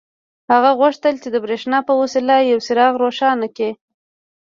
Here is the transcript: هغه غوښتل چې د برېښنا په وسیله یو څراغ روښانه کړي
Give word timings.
هغه 0.51 0.71
غوښتل 0.79 1.15
چې 1.23 1.29
د 1.31 1.35
برېښنا 1.45 1.79
په 1.87 1.93
وسیله 2.01 2.35
یو 2.51 2.59
څراغ 2.67 2.93
روښانه 3.03 3.47
کړي 3.55 3.71